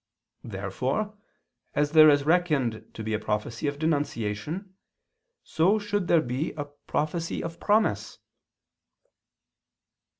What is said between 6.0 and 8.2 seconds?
there be a prophecy of promise.